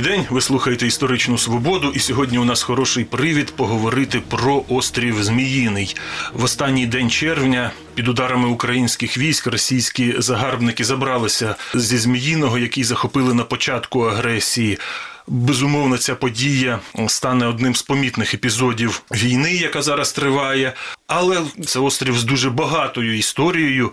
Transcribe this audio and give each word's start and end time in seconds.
Добрий 0.00 0.16
день. 0.16 0.26
Ви 0.30 0.40
слухаєте 0.40 0.86
історичну 0.86 1.38
свободу, 1.38 1.92
і 1.94 1.98
сьогодні 1.98 2.38
у 2.38 2.44
нас 2.44 2.62
хороший 2.62 3.04
привід 3.04 3.56
поговорити 3.56 4.22
про 4.28 4.64
острів 4.68 5.22
Зміїний. 5.22 5.96
В 6.32 6.44
останній 6.44 6.86
день 6.86 7.10
червня 7.10 7.70
під 7.94 8.08
ударами 8.08 8.48
українських 8.48 9.18
військ 9.18 9.46
російські 9.46 10.14
загарбники 10.18 10.84
забралися 10.84 11.54
зі 11.74 11.98
Зміїного, 11.98 12.58
який 12.58 12.84
захопили 12.84 13.34
на 13.34 13.44
початку 13.44 14.00
агресії. 14.00 14.78
Безумовно, 15.26 15.98
ця 15.98 16.14
подія 16.14 16.78
стане 17.08 17.46
одним 17.46 17.74
з 17.74 17.82
помітних 17.82 18.34
епізодів 18.34 19.02
війни, 19.12 19.54
яка 19.54 19.82
зараз 19.82 20.12
триває. 20.12 20.72
Але 21.06 21.42
це 21.66 21.78
острів 21.78 22.18
з 22.18 22.24
дуже 22.24 22.50
багатою 22.50 23.18
історією. 23.18 23.92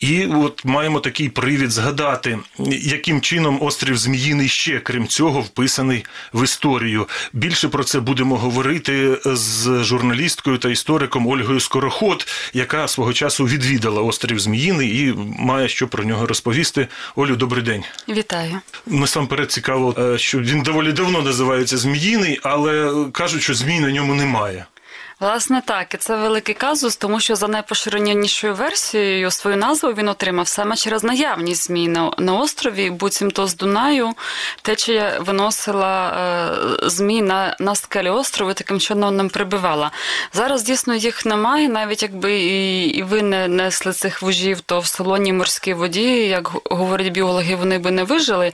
І 0.00 0.26
от 0.26 0.64
маємо 0.64 1.00
такий 1.00 1.28
привід 1.28 1.70
згадати, 1.70 2.38
яким 2.68 3.20
чином 3.20 3.58
острів 3.62 3.98
Зміїний 3.98 4.48
ще, 4.48 4.80
крім 4.80 5.06
цього, 5.06 5.40
вписаний 5.40 6.04
в 6.32 6.44
історію. 6.44 7.08
Більше 7.32 7.68
про 7.68 7.84
це 7.84 8.00
будемо 8.00 8.36
говорити 8.36 9.18
з 9.24 9.84
журналісткою 9.84 10.58
та 10.58 10.68
істориком 10.68 11.26
Ольгою 11.26 11.60
Скороход, 11.60 12.26
яка 12.52 12.88
свого 12.88 13.12
часу 13.12 13.44
відвідала 13.44 14.02
острів 14.02 14.40
Зміїний 14.40 15.02
і 15.02 15.14
має 15.38 15.68
що 15.68 15.88
про 15.88 16.04
нього 16.04 16.26
розповісти. 16.26 16.88
Олю, 17.16 17.36
добрий 17.36 17.62
день. 17.62 17.84
Вітаю. 18.08 18.60
Насамперед 18.86 19.52
цікаво, 19.52 19.94
е, 19.98 20.18
що 20.18 20.40
він 20.40 20.62
доволі 20.62 20.92
давно 20.92 21.22
називається 21.22 21.78
Зміїний, 21.78 22.40
але 22.42 23.04
кажуть, 23.12 23.42
що 23.42 23.54
змій 23.54 23.80
на 23.80 23.92
ньому 23.92 24.14
немає. 24.14 24.66
Власне, 25.20 25.62
так, 25.64 25.94
і 25.94 25.96
це 25.96 26.16
великий 26.16 26.54
казус, 26.54 26.96
тому 26.96 27.20
що 27.20 27.36
за 27.36 27.48
найпоширенішою 27.48 28.54
версією 28.54 29.30
свою 29.30 29.56
назву 29.56 29.92
він 29.92 30.08
отримав 30.08 30.48
саме 30.48 30.76
через 30.76 31.04
наявність 31.04 31.66
змій 31.66 31.88
на, 31.88 32.32
острові, 32.32 32.90
буцімто 32.90 33.46
з 33.46 33.56
Дунаю 33.56 34.12
течія 34.62 35.18
виносила 35.20 36.10
е, 36.10 36.88
змій 36.88 37.22
на, 37.22 37.74
скелі 37.74 38.08
острову, 38.08 38.54
таким 38.54 38.80
чином 38.80 39.16
нам 39.16 39.28
прибивала. 39.28 39.90
Зараз 40.32 40.62
дійсно 40.62 40.94
їх 40.94 41.26
немає, 41.26 41.68
навіть 41.68 42.02
якби 42.02 42.38
і, 42.38 42.84
і 42.88 43.02
ви 43.02 43.22
не 43.22 43.48
несли 43.48 43.92
цих 43.92 44.22
вужів, 44.22 44.60
то 44.60 44.80
в 44.80 44.86
солоній 44.86 45.32
морській 45.32 45.74
воді, 45.74 46.26
як 46.26 46.50
говорять 46.70 47.08
біологи, 47.08 47.56
вони 47.56 47.78
би 47.78 47.90
не 47.90 48.04
вижили. 48.04 48.52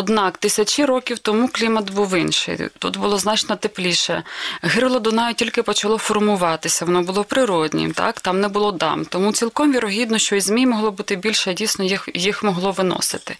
Однак 0.00 0.38
тисячі 0.38 0.84
років 0.84 1.18
тому 1.18 1.48
клімат 1.48 1.90
був 1.90 2.16
інший. 2.16 2.58
Тут 2.78 2.96
було 2.96 3.18
значно 3.18 3.56
тепліше. 3.56 4.22
Гирло 4.62 4.98
Дунаю 4.98 5.34
тільки 5.34 5.62
почало 5.62 5.98
формуватися, 5.98 6.84
воно 6.84 7.02
було 7.02 7.24
природнім, 7.24 7.92
так 7.92 8.20
там 8.20 8.40
не 8.40 8.48
було 8.48 8.72
дам. 8.72 9.04
Тому 9.04 9.32
цілком 9.32 9.72
вірогідно, 9.72 10.18
що 10.18 10.36
і 10.36 10.40
змій 10.40 10.66
могло 10.66 10.90
бути 10.90 11.16
більше, 11.16 11.54
дійсно 11.54 11.84
їх 11.84 12.08
їх 12.14 12.42
могло 12.42 12.70
виносити. 12.70 13.36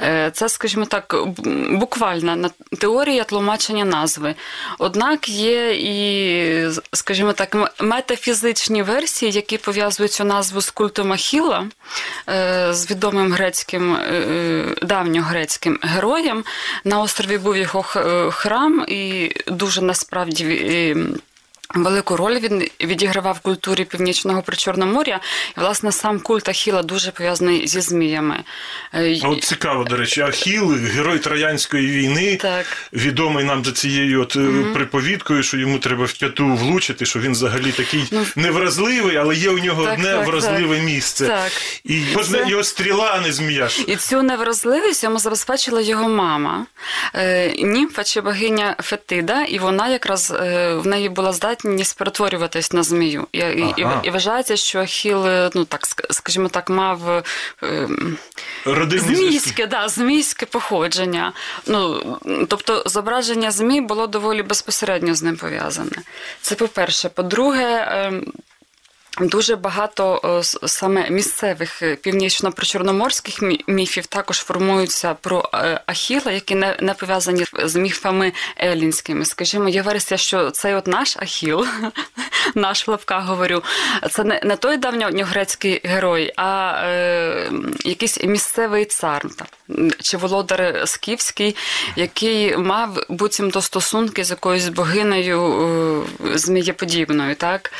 Е, 0.00 0.30
це, 0.34 0.48
скажімо 0.48 0.84
так, 0.84 1.16
буквальна 1.70 2.50
теорія 2.78 3.24
тлумачення 3.24 3.84
назви. 3.84 4.34
Однак 4.78 5.28
є 5.28 5.74
і, 5.74 6.70
скажімо 6.92 7.32
так, 7.32 7.74
метафізичні 7.80 8.82
версії, 8.82 9.32
які 9.32 9.58
пов'язують 9.58 10.12
цю 10.12 10.24
назву 10.24 10.60
з 10.60 10.70
культом 10.70 11.12
Ахіла, 11.12 11.66
е, 12.28 12.68
з 12.74 12.90
відомим 12.90 13.32
грецьким 13.32 13.94
е, 13.94 14.74
давньогрецьким 14.82 15.78
героєм. 15.94 16.44
На 16.84 17.00
острові 17.00 17.38
був 17.38 17.56
його 17.56 17.82
храм, 18.30 18.84
і 18.88 19.32
дуже 19.46 19.82
насправді. 19.82 20.96
Велику 21.74 22.16
роль 22.16 22.38
він 22.38 22.68
відігравав 22.80 23.34
в 23.34 23.40
культурі 23.40 23.84
північного 23.84 24.42
причорномор'я. 24.42 25.20
І, 25.56 25.60
власне, 25.60 25.92
сам 25.92 26.20
культ 26.20 26.48
Ахіла 26.48 26.82
дуже 26.82 27.10
пов'язаний 27.10 27.66
зі 27.66 27.80
зміями. 27.80 28.44
От 29.22 29.44
цікаво, 29.44 29.84
до 29.84 29.96
речі, 29.96 30.20
Ахіл, 30.20 30.74
герой 30.74 31.18
Троянської 31.18 31.86
війни, 31.86 32.36
так. 32.36 32.66
відомий 32.92 33.44
нам 33.44 33.64
за 33.64 33.72
цією 33.72 34.22
от 34.22 34.36
mm-hmm. 34.36 34.72
приповідкою, 34.72 35.42
що 35.42 35.56
йому 35.56 35.78
треба 35.78 36.04
в 36.04 36.12
п'яту 36.12 36.46
влучити, 36.46 37.06
що 37.06 37.18
він 37.18 37.32
взагалі 37.32 37.72
такий 37.72 38.04
ну, 38.10 38.26
невразливий, 38.36 39.16
але 39.16 39.36
є 39.36 39.50
у 39.50 39.58
нього 39.58 39.84
так, 39.84 39.92
одне 39.92 40.12
так, 40.12 40.26
вразливе 40.26 40.76
так. 40.76 40.84
місце. 40.84 41.26
Так. 41.26 41.52
І 41.84 42.02
Це... 42.30 42.44
його 42.48 42.64
стріла, 42.64 43.10
а 43.14 43.20
не 43.20 43.32
змія. 43.32 43.68
І 43.86 43.96
цю 43.96 44.22
невразливість 44.22 45.04
йому 45.04 45.18
забезпечила 45.18 45.80
його 45.80 46.08
мама, 46.08 46.66
е, 47.14 47.52
німфа 47.62 48.04
чи 48.04 48.20
богиня 48.20 48.76
Фетида, 48.78 49.42
і 49.42 49.58
вона 49.58 49.88
якраз 49.88 50.30
е, 50.30 50.74
в 50.74 50.86
неї 50.86 51.08
була 51.08 51.32
здатна 51.32 51.59
здатність 51.60 51.98
перетворюватись 51.98 52.72
на 52.72 52.82
змію. 52.82 53.26
І, 53.32 53.40
ага. 53.40 54.00
і, 54.04 54.06
і 54.06 54.10
вважається, 54.10 54.56
що 54.56 54.78
Ахіл, 54.78 55.26
ну 55.54 55.64
так 55.64 55.80
скажімо 56.10 56.48
так, 56.48 56.70
мав 56.70 57.24
е, 57.62 57.88
змійське, 58.88 59.66
да, 59.66 59.88
змійське 59.88 60.46
походження. 60.46 61.32
Ну, 61.66 62.02
Тобто 62.48 62.82
зображення 62.86 63.50
змій 63.50 63.80
було 63.80 64.06
доволі 64.06 64.42
безпосередньо 64.42 65.14
з 65.14 65.22
ним 65.22 65.36
пов'язане. 65.36 65.96
Це 66.40 66.54
по-перше. 66.54 67.08
По-друге, 67.08 67.64
е, 67.64 68.12
Дуже 69.18 69.56
багато 69.56 70.40
саме 70.66 71.10
місцевих 71.10 71.82
е, 71.82 71.96
північно-причорноморських 71.96 73.42
міфів 73.66 74.06
також 74.06 74.38
формуються 74.38 75.14
про 75.14 75.50
е, 75.54 75.80
Ахіла, 75.86 76.32
які 76.32 76.54
не, 76.54 76.76
не 76.80 76.94
пов'язані 76.94 77.44
з 77.64 77.76
міфами 77.76 78.32
елінськими. 78.60 79.24
Скажімо, 79.24 79.68
є 79.68 79.82
версія, 79.82 80.18
що 80.18 80.50
цей 80.50 80.74
от 80.74 80.86
наш 80.86 81.16
Ахіл, 81.16 81.66
наш 82.54 82.88
в 82.88 82.90
лапках 82.90 83.24
говорю, 83.24 83.62
це 84.10 84.24
не, 84.24 84.40
не 84.44 84.56
той 84.56 84.76
давньогрецький 84.76 85.80
герой, 85.84 86.32
а 86.36 86.80
е, 86.84 87.50
якийсь 87.84 88.24
місцевий 88.24 88.84
цар 88.84 89.26
чи 90.02 90.16
володар 90.16 90.82
Скіфський, 90.84 91.56
який 91.96 92.56
мав 92.56 93.04
буцімто 93.08 93.62
стосунки 93.62 94.24
з 94.24 94.30
якоюсь 94.30 94.68
богинею 94.68 96.06
е, 96.24 96.38
змієподібною. 96.38 97.34
так? 97.34 97.72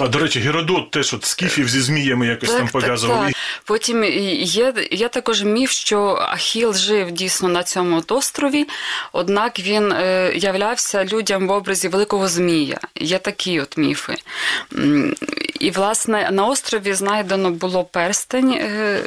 А 0.00 0.08
до 0.18 0.24
речі, 0.24 0.40
Геродот 0.40 0.90
теж 0.90 1.14
от 1.14 1.24
скіфів 1.24 1.68
зі 1.68 1.80
зміями 1.80 2.26
якось 2.26 2.48
так, 2.48 2.58
там 2.58 2.68
пов'язував. 2.68 3.18
Так, 3.18 3.26
так. 3.26 3.36
Потім 3.64 4.04
є 4.04 4.74
є 4.90 5.08
також 5.08 5.42
міф, 5.42 5.70
що 5.70 6.00
Ахіл 6.20 6.74
жив 6.74 7.10
дійсно 7.10 7.48
на 7.48 7.62
цьому 7.62 8.02
острові, 8.08 8.66
однак 9.12 9.60
він 9.60 9.92
е, 9.92 10.32
являвся 10.34 11.04
людям 11.04 11.48
в 11.48 11.50
образі 11.50 11.88
великого 11.88 12.28
змія. 12.28 12.78
Є 12.94 13.18
такі 13.18 13.60
от 13.60 13.76
міфи. 13.76 14.14
І, 15.58 15.70
власне, 15.70 16.28
на 16.32 16.46
острові 16.46 16.94
знайдено 16.94 17.50
було 17.50 17.84
перстень 17.84 18.52
е, 18.52 19.00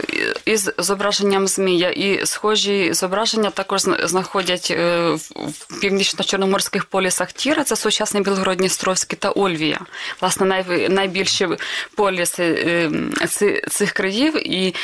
із 0.46 0.72
зображенням 0.78 1.48
змія, 1.48 1.90
і 1.90 2.26
схожі 2.26 2.94
зображення 2.94 3.50
також 3.50 3.82
знаходять 4.04 4.68
е, 4.72 5.10
в 5.36 5.82
північно-чорноморських 5.82 6.86
полісах 6.86 7.32
Тіра, 7.32 7.64
це 7.64 7.76
сучасний 7.76 8.24
Білгород-Дністровський 8.24 9.16
та 9.16 9.30
Ольвія. 9.30 9.80
Власне, 10.22 10.46
най, 10.46 10.90
найбільші 10.90 11.48
поліси 11.96 12.44
е, 12.44 12.92
цих 13.70 13.92
країв. 13.92 14.48
І 14.48 14.76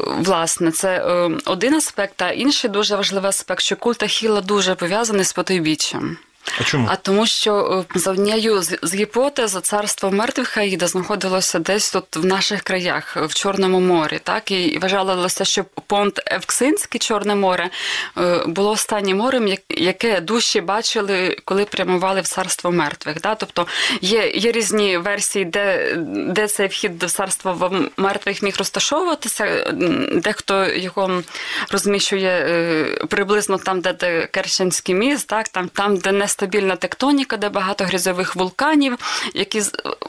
Власне, 0.00 0.70
це 0.70 1.02
один 1.44 1.74
аспект, 1.74 2.22
а 2.22 2.30
інший 2.30 2.70
дуже 2.70 2.96
важливий 2.96 3.28
аспект, 3.28 3.62
що 3.62 3.76
культ 3.76 4.02
Ахіла 4.02 4.40
дуже 4.40 4.74
пов'язаний 4.74 5.24
з 5.24 5.32
потойбіччям. 5.32 6.16
А 6.60 6.64
чому? 6.64 6.88
А 6.90 6.96
тому, 6.96 7.26
що 7.26 7.84
е, 7.94 7.98
за 7.98 8.10
однією 8.10 8.62
з, 8.62 8.94
гіпотез 8.94 9.58
царство 9.62 10.10
мертвих 10.10 10.56
Аїда 10.56 10.86
знаходилося 10.86 11.58
десь 11.58 11.92
тут 11.92 12.16
в 12.16 12.24
наших 12.24 12.62
краях, 12.62 13.16
в 13.16 13.34
Чорному 13.34 13.80
морі, 13.80 14.20
так 14.22 14.50
і 14.50 14.78
вважалося, 14.78 15.44
що 15.44 15.64
понт 15.86 16.20
Евксинське 16.26 16.98
Чорне 16.98 17.34
море 17.34 17.70
е, 18.18 18.44
було 18.46 18.70
останнім 18.70 19.16
морем, 19.16 19.54
яке 19.68 20.20
душі 20.20 20.60
бачили, 20.60 21.36
коли 21.44 21.64
прямували 21.64 22.20
в 22.20 22.26
царство 22.28 22.70
мертвих. 22.70 23.20
Так? 23.20 23.38
Тобто 23.38 23.66
є 24.00 24.30
є 24.30 24.52
різні 24.52 24.98
версії, 24.98 25.44
де 25.44 25.94
де 26.06 26.48
цей 26.48 26.66
вхід 26.66 26.98
до 26.98 27.08
царства 27.08 27.70
мертвих 27.96 28.42
міг 28.42 28.54
розташовуватися. 28.58 29.72
Дехто 30.12 30.66
його 30.66 31.22
розміщує 31.70 32.46
е, 32.48 32.84
приблизно 33.06 33.58
там, 33.58 33.80
де, 33.80 33.92
де 33.92 34.26
Керченський 34.26 34.94
міст, 34.94 35.28
так 35.28 35.48
там, 35.48 35.68
там, 35.68 35.96
де 35.96 36.12
не 36.12 36.28
стабільна 36.32 36.76
тектоніка, 36.76 37.36
де 37.36 37.48
багато 37.48 37.84
грязових 37.84 38.36
вулканів, 38.36 38.98
які 39.34 39.62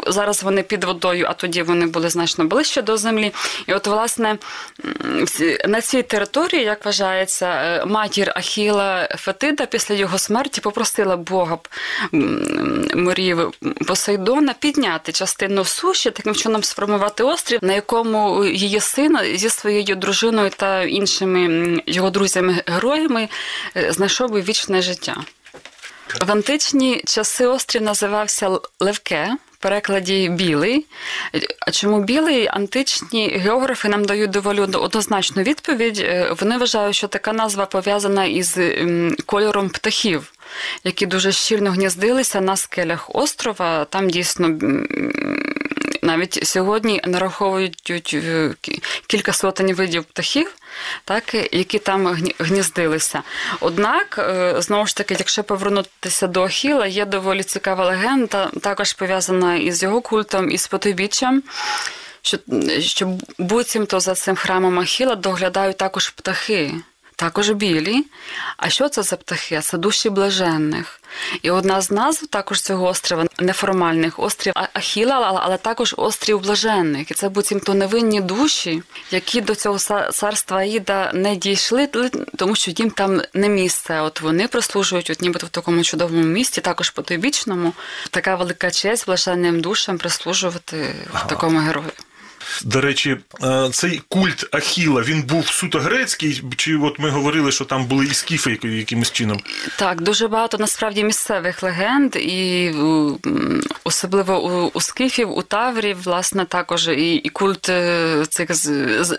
зараз 0.08 0.44
вони 0.44 0.64
під 0.64 0.84
водою, 0.84 1.26
а 1.30 1.34
тоді 1.34 1.62
вони 1.62 1.86
були 1.86 2.10
значно 2.10 2.46
ближче 2.46 2.82
до 2.82 2.98
землі. 2.98 3.34
І 3.68 3.74
от, 3.74 3.88
власне, 3.88 4.38
на 5.68 5.82
цій 5.82 6.04
території, 6.04 6.64
як 6.64 6.86
вважається, 6.86 7.48
е, 7.48 7.86
матір 7.86 8.32
Ахіла 8.36 9.08
Фетида 9.16 9.66
після 9.66 9.96
його 9.96 10.18
смерті 10.18 10.62
попросила 10.62 11.18
Бога 11.18 11.58
морів 12.96 13.52
Посейдона 13.88 14.54
підняти 14.60 15.12
частину 15.12 15.66
суші, 15.66 16.12
таким 16.12 16.36
чином 16.36 16.64
сформувати 16.64 17.24
острів, 17.24 17.60
на 17.62 17.74
якому 17.74 18.46
її 18.46 18.80
син 18.80 19.18
зі 19.36 19.50
своєю 19.50 19.96
дружиною 19.96 20.50
та 20.50 20.84
іншими 20.84 21.84
його 21.86 22.10
друзями-героями 22.10 23.30
е, 23.78 23.92
знайшов 23.92 24.32
би 24.32 24.42
вічне 24.42 24.82
життя. 24.82 25.16
В 26.22 26.32
античні 26.32 27.02
часи 27.06 27.48
острів 27.48 27.82
називався 27.82 28.60
Левке. 28.80 29.38
Перекладі 29.60 30.30
білий. 30.30 30.86
А 31.60 31.72
чому 31.72 32.02
білий? 32.04 32.48
Античні 32.48 33.28
географи 33.30 33.90
нам 33.90 34.06
дають 34.06 34.32
доволі 34.32 34.60
однозначну 34.60 35.44
відповідь. 35.44 36.00
Е, 36.00 36.36
Вони 36.40 36.58
вважають, 36.58 36.96
що 36.96 37.08
така 37.08 37.34
назва 37.34 37.66
пов'язана 37.66 38.26
із 38.26 38.58
кольором 39.26 39.70
птахів, 39.70 40.34
які 40.84 41.06
дуже 41.06 41.32
щільно 41.32 41.72
гніздилися 41.72 42.42
на 42.42 42.56
скелях 42.58 43.16
острова. 43.16 43.86
Там 43.86 44.10
дійсно 44.10 44.60
навіть 46.04 46.48
сьогодні 46.48 47.02
нараховують 47.08 47.92
е, 48.14 48.54
кілька 49.08 49.34
сотень 49.34 49.74
видів 49.74 50.04
птахів, 50.04 50.56
так, 51.06 51.36
які 51.52 51.80
там 51.80 52.08
гні- 52.08 52.36
гніздилися. 52.40 53.24
Однак, 53.60 54.16
е, 54.20 54.56
знову 54.62 54.88
ж 54.88 54.96
таки, 54.96 55.16
якщо 55.20 55.44
повернутися 55.44 56.28
до 56.28 56.44
Ахіла, 56.44 56.88
є 56.88 57.06
доволі 57.06 57.44
цікава 57.44 57.86
легенда, 57.86 58.52
також 58.62 58.94
пов'язана 58.94 59.56
із 59.56 59.84
його 59.84 60.02
культом, 60.02 60.52
із 60.52 60.68
потойбіччям. 60.68 61.44
Що, 62.22 62.38
що 62.80 63.18
буцімто 63.38 64.00
за 64.00 64.16
цим 64.16 64.36
храмом 64.36 64.80
Ахіла 64.80 65.16
доглядають 65.16 65.78
також 65.78 66.10
птахи, 66.10 66.72
також 67.24 67.50
білі. 67.50 68.06
А 68.58 68.70
що 68.70 68.90
це 68.90 69.04
за 69.04 69.16
птахи? 69.16 69.60
Це 69.62 69.78
душі 69.78 70.10
блаженних. 70.10 71.02
І 71.42 71.52
одна 71.52 71.82
з 71.82 71.92
назв 71.92 72.28
також 72.28 72.62
цього 72.62 72.86
острова 72.88 73.26
неформальних 73.40 74.20
острів 74.20 74.54
Ахіла, 74.74 75.42
але- 75.44 75.58
також 75.58 75.96
острів 75.98 76.40
блаженних. 76.40 77.12
І 77.12 77.14
це 77.14 77.30
буцімто 77.30 77.74
невинні 77.74 78.22
душі, 78.22 78.84
які 79.12 79.42
до 79.42 79.56
цього 79.56 79.78
царства 80.12 80.58
Аїда 80.58 81.12
не 81.14 81.36
дійшли, 81.36 81.88
тому 82.38 82.56
що 82.56 82.72
їм 82.72 82.92
там 82.92 83.22
не 83.34 83.50
місце. 83.50 84.02
От 84.02 84.22
вони 84.22 84.48
прислужують, 84.48 85.10
от 85.10 85.22
нібито 85.22 85.48
в 85.48 85.50
такому 85.50 85.84
чудовому 85.84 86.24
місті, 86.24 86.62
також 86.62 86.90
потойбічному. 86.90 87.74
Така 88.10 88.36
велика 88.36 88.72
честь 88.72 89.06
блаженним 89.06 89.62
душам 89.62 89.98
прислужувати 89.98 90.96
такому 91.30 91.60
герою. 91.60 91.92
До 92.64 92.82
речі, 92.82 93.18
е, 93.44 93.70
цей 93.72 94.02
культ 94.10 94.46
Ахіла 94.52 95.02
він 95.02 95.24
був 95.24 95.48
суто 95.48 95.80
грецький, 95.80 96.44
чи 96.58 96.78
от 96.78 97.00
ми 97.00 97.10
говорили, 97.10 97.52
що 97.52 97.66
там 97.66 97.86
були 97.86 98.06
і 98.06 98.14
скіфи 98.14 98.60
якимось 98.64 99.12
чином? 99.12 99.40
Так, 99.80 100.02
дуже 100.02 100.28
багато 100.28 100.58
насправді 100.58 101.04
місцевих 101.04 101.64
легенд, 101.64 102.16
і 102.16 102.72
особливо 103.84 104.44
у, 104.44 104.72
у 104.74 104.82
скіфів, 104.82 105.38
у 105.38 105.42
таврів, 105.42 106.04
власне, 106.04 106.46
також 106.46 106.88
і, 106.88 107.16
і 107.16 107.30
культ 107.30 107.70
е, 107.70 108.26
цих 108.30 108.56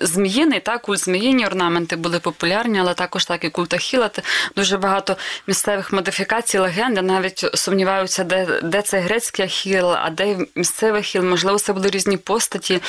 зміїний, 0.06 0.60
так, 0.60 0.82
культ 0.82 1.00
зміїні 1.00 1.46
орнаменти 1.46 1.96
були 1.96 2.18
популярні, 2.18 2.78
але 2.80 2.94
також 2.94 3.24
так 3.24 3.44
і 3.44 3.50
культ 3.50 3.74
Ахіла. 3.74 4.10
Дуже 4.56 4.78
багато 4.78 5.16
місцевих 5.46 5.92
модифікацій 5.92 6.58
легенди 6.58 7.02
навіть 7.02 7.50
сумніваються, 7.54 8.24
де, 8.24 8.60
де 8.62 8.82
це 8.82 9.00
грецький 9.00 9.44
ахіл, 9.44 9.92
а 9.92 10.10
де 10.10 10.36
місцевий 10.54 11.00
ахіл. 11.00 11.22
Можливо, 11.22 11.58
це 11.58 11.72
були 11.72 11.90
різні 11.90 12.16
постаті. 12.16 12.80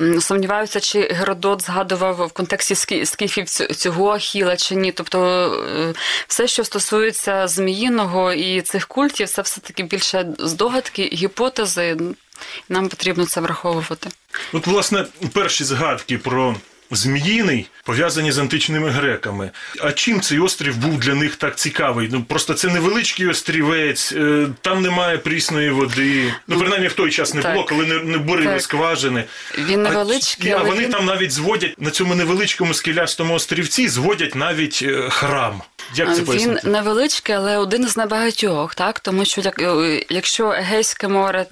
М, 0.00 0.20
Сумніваються, 0.20 0.80
чи 0.80 1.00
Геродот 1.00 1.62
згадував 1.62 2.26
в 2.26 2.32
контексті 2.32 2.74
скі- 2.74 3.04
скіфів 3.06 3.48
цього 3.76 4.10
ахіла 4.10 4.56
чи 4.56 4.74
ні. 4.74 4.92
Тобто 4.92 5.20
е, 5.78 5.94
все, 6.28 6.46
що 6.48 6.64
стосується 6.64 7.48
зміїного 7.48 8.32
і 8.32 8.60
цих 8.60 8.86
культів, 8.86 9.28
це 9.28 9.42
все-таки 9.42 9.82
більше 9.82 10.26
здогадки, 10.38 11.10
гіпотези. 11.12 11.96
Нам 12.68 12.88
потрібно 12.88 13.26
це 13.26 13.40
враховувати. 13.40 14.10
От, 14.52 14.66
власне, 14.66 15.06
перші 15.32 15.64
згадки 15.64 16.18
про 16.18 16.56
Зміїний 16.90 17.66
пов'язані 17.84 18.32
з 18.32 18.38
античними 18.38 18.90
греками. 18.90 19.50
А 19.80 19.92
чим 19.92 20.20
цей 20.20 20.38
острів 20.38 20.76
був 20.76 20.98
для 20.98 21.14
них 21.14 21.36
так 21.36 21.56
цікавий? 21.58 22.08
Ну 22.12 22.22
просто 22.22 22.54
це 22.54 22.68
невеличкий 22.68 23.26
острівець, 23.26 24.12
е, 24.12 24.46
там 24.60 24.82
немає 24.82 25.18
прісної 25.18 25.70
води. 25.70 26.32
Ну, 26.48 26.58
принаймні 26.58 26.88
в 26.88 26.92
той 26.92 27.10
час 27.10 27.34
не 27.34 27.42
Так. 27.42 27.52
було, 27.54 27.64
коли 27.66 27.86
не, 27.86 27.98
не 27.98 28.18
бурили 28.18 28.52
Так. 28.52 28.62
скважини. 28.62 29.24
Він 29.58 29.82
невеличкий, 29.82 30.52
а, 30.52 30.58
а 30.58 30.62
вони 30.62 30.82
він- 30.82 30.90
там 30.90 31.04
навіть 31.04 31.32
зводять 31.32 31.74
на 31.80 31.90
цьому 31.90 32.14
невеличкому 32.14 32.74
скелястому 32.74 33.34
острівці, 33.34 33.88
зводять 33.88 34.34
навіть 34.34 34.80
е, 34.82 35.08
храм. 35.10 35.62
Як 35.94 36.16
це 36.16 36.22
Він 36.22 36.58
невеличкий, 36.64 37.34
але 37.34 37.58
один 37.58 37.88
з 37.88 37.96
небагатьох, 37.96 38.74
так 38.74 39.00
тому 39.00 39.24
що 39.24 39.40
як, 39.40 39.62
е, 39.62 40.04
якщо 40.08 40.52
Егейське 40.52 41.08
море 41.08 41.46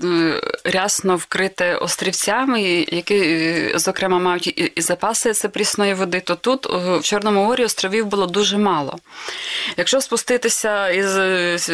рясно 0.65 1.17
вкрите 1.17 1.77
острівцями, 1.77 2.63
які, 2.89 3.15
е, 3.15 3.73
зокрема, 3.75 4.19
мають 4.19 4.47
і, 4.47 4.73
запаси 4.77 5.33
це 5.33 5.49
прісної 5.49 5.95
води, 5.95 6.21
то 6.21 6.35
тут 6.35 6.67
е, 6.67 6.99
в 6.99 7.03
Чорному 7.03 7.45
морі 7.45 7.65
островів 7.65 8.07
було 8.07 8.27
дуже 8.27 8.59
мало. 8.59 8.99
Якщо 9.77 10.01
спуститися 10.01 10.89
із 10.91 11.71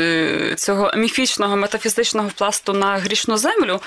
цього 0.61 0.93
міфічного 0.97 1.57
метафізичного 1.57 2.31
пласту 2.35 2.73
на 2.73 2.99
грішну 2.99 3.37
землю, 3.37 3.81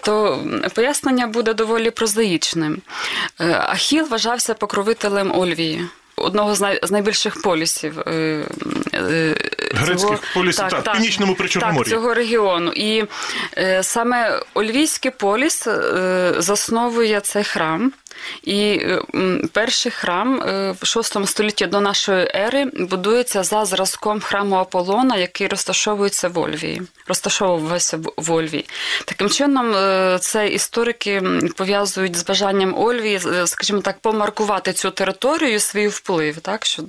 то 0.00 0.44
пояснення 0.74 1.26
буде 1.26 1.54
доволі 1.54 1.90
прозаїчним. 1.90 2.82
Ахіл 3.38 4.06
вважався 4.06 4.54
покровителем 4.54 5.38
Ольвії. 5.38 5.88
Одного 6.22 6.54
з 6.54 6.60
най- 6.60 6.80
з 6.82 6.90
найбільших 6.90 7.42
полісів 7.42 7.98
е, 7.98 8.44
е, 8.94 9.34
Грецьких 9.74 10.18
полісів, 10.34 10.68
так, 10.68 10.86
в 10.86 10.92
Північному 10.92 11.34
Причорномор'ї. 11.34 11.84
Так, 11.84 12.00
цього 12.00 12.14
регіону. 12.14 12.72
І 12.72 13.04
е, 13.58 13.82
саме 13.82 14.40
Ольвійський 14.54 15.10
поліс 15.10 15.68
засновує 16.38 17.20
цей 17.20 17.44
храм. 17.44 17.92
І 18.42 18.62
е, 18.62 19.02
перший 19.52 19.92
храм 19.92 20.42
е, 20.42 20.70
в 20.70 20.84
VI 20.84 21.26
столітті 21.26 21.66
до 21.66 21.80
нашої 21.80 22.30
ери 22.34 22.64
будується 22.74 23.42
за 23.42 23.64
зразком 23.64 24.20
храму 24.20 24.56
Аполлона, 24.56 25.16
який 25.16 25.46
розташовується 25.48 26.28
в 26.28 26.38
Ольвії. 26.38 26.82
Розташовувався 27.06 27.98
в- 28.16 28.32
Ольвії. 28.32 28.64
Таким 29.04 29.30
чином, 29.30 29.74
е, 29.76 30.18
це 30.20 30.48
історики 30.48 31.22
пов'язують 31.56 32.16
з 32.16 32.24
бажанням 32.24 32.78
Ольвії, 32.78 33.20
скажімо 33.44 33.80
так, 33.80 33.98
помаркувати 34.00 34.72
цю 34.72 34.90
територію, 34.90 35.60
свій 35.60 35.88
вплив, 35.88 36.36
так 36.40 36.66
що 36.66 36.82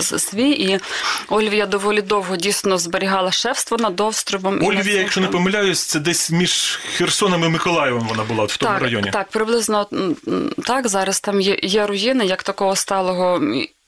свій 0.00 0.50
і 0.50 0.80
Ольвія 1.28 1.66
доволі 1.66 2.02
довго 2.02 2.36
дійсно 2.36 2.78
зберігала 2.78 3.32
шефство 3.32 3.76
над 3.76 4.00
островом. 4.00 4.64
Ольвія, 4.64 5.00
якщо 5.00 5.20
не 5.20 5.26
помиляюсь, 5.28 5.84
це 5.84 6.00
десь 6.00 6.30
між 6.30 6.80
Херсоном 6.96 7.44
і 7.44 7.48
Миколаєвом 7.48 8.08
вона 8.08 8.22
була 8.24 8.44
в 8.44 8.56
тому 8.56 8.72
так, 8.72 8.82
районі. 8.82 9.10
Так, 9.10 9.28
приблизно 9.28 9.86
так. 10.64 10.88
Зараз 10.88 11.20
там 11.20 11.40
є, 11.40 11.58
є 11.62 11.86
руїни, 11.86 12.26
як 12.26 12.42
такого 12.42 12.76
сталого 12.76 13.40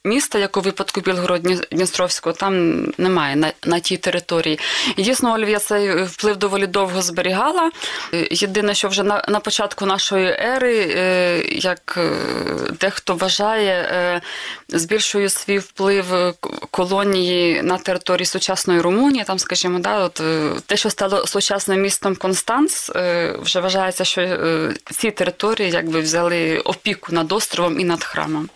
міста, 0.07 0.39
як 0.39 0.57
у 0.57 0.61
випадку 0.61 1.01
Білгород-Дністровського, 1.01 2.33
там 2.33 2.83
немає 2.97 3.35
на, 3.35 3.53
на 3.65 3.79
тій 3.79 3.97
території. 3.97 4.59
І 4.95 5.03
дійсно, 5.03 5.33
Ольвія 5.33 5.59
цей 5.59 6.03
вплив 6.03 6.37
доволі 6.37 6.67
довго 6.67 7.01
зберігала. 7.01 7.71
Єдине, 8.31 8.73
що 8.73 8.87
вже 8.87 9.03
на, 9.03 9.23
на 9.27 9.39
початку 9.39 9.85
нашої 9.85 10.27
ери, 10.27 10.93
е, 10.95 11.41
як 11.51 11.95
е, 11.97 12.11
дехто 12.79 13.15
вважає, 13.15 13.89
е, 13.91 14.21
збільшує 14.67 15.29
свій 15.29 15.59
вплив 15.59 16.33
колонії 16.71 17.61
на 17.61 17.77
території 17.77 18.25
сучасної 18.25 18.81
Румунії. 18.81 19.23
Там, 19.23 19.39
скажімо, 19.39 19.79
да, 19.79 19.99
от, 19.99 20.21
те, 20.65 20.77
що 20.77 20.89
стало 20.89 21.27
сучасним 21.27 21.81
містом 21.81 22.15
Констанц, 22.15 22.91
вже 23.39 23.59
вважається, 23.59 24.03
що 24.03 24.39
ці 24.91 25.11
території 25.11 25.71
якби 25.71 25.99
взяли 25.99 26.57
опіку 26.57 27.13
над 27.13 27.31
островом 27.31 27.79
і 27.79 27.83
над 27.83 28.03
храмом. 28.03 28.49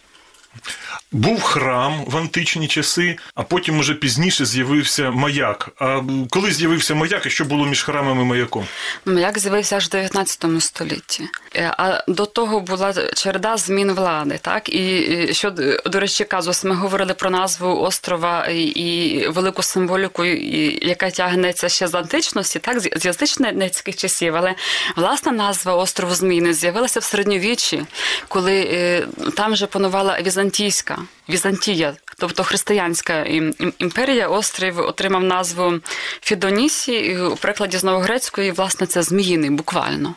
Був 1.12 1.42
храм 1.42 2.04
в 2.08 2.18
античні 2.18 2.68
часи, 2.68 3.18
а 3.36 3.44
потім 3.44 3.80
уже 3.80 3.94
пізніше 3.94 4.46
з'явився 4.46 5.12
маяк. 5.12 5.70
А 5.80 6.02
коли 6.30 6.52
з'явився 6.52 6.96
маяк, 6.96 7.26
і 7.26 7.30
що 7.30 7.46
було 7.46 7.66
між 7.66 7.84
храмом 7.84 8.22
і 8.22 8.24
маяком? 8.24 8.66
Ну, 9.06 9.20
як 9.20 9.40
з'явився 9.40 9.76
аж 9.76 9.88
в 9.88 9.90
19 9.90 10.46
столітті. 10.60 11.24
Е, 11.56 11.74
А 11.78 12.04
до 12.08 12.26
того 12.26 12.60
була 12.60 12.94
череда 13.14 13.58
змін 13.58 13.92
влади. 13.92 14.40
Так? 14.42 14.70
І 14.70 15.30
що, 15.34 15.50
до 15.86 16.00
речі, 16.00 16.24
казус, 16.24 16.64
ми 16.64 16.76
говорили 16.76 17.14
про 17.14 17.30
назву 17.30 17.82
острова 17.82 18.48
і, 18.48 19.28
велику 19.30 19.64
символіку, 19.64 20.26
яка 20.26 21.10
тягнеться 21.10 21.70
ще 21.70 21.88
з 21.88 21.96
античності, 21.96 22.60
так? 22.60 22.80
з 22.80 23.06
язичницьких 23.06 23.96
часів. 23.96 24.36
Але 24.36 24.56
власна 24.96 25.32
назва 25.32 25.76
острову 25.76 26.16
Зміни 26.16 26.54
з'явилася 26.54 27.00
в 27.00 27.04
середньовіччі, 27.04 27.84
коли 28.28 28.70
е, 28.74 29.08
там 29.36 29.54
вже 29.54 29.66
панувала 29.66 30.18
Zęciska. 30.42 30.98
Візантія, 31.32 31.94
тобто 32.18 32.44
християнська 32.44 33.14
ім- 33.14 33.54
ім- 33.60 33.74
імперія, 33.80 34.28
острів 34.28 34.80
отримав 34.80 35.24
назву 35.24 35.74
Фідонісі, 36.22 36.94
і 36.94 37.20
у 37.20 37.36
перекладі 37.36 37.78
з 37.78 37.84
новогрецької, 37.84 38.52
власне, 38.52 38.88
це 38.88 39.04
зміїний, 39.04 39.50
буквально. 39.50 40.16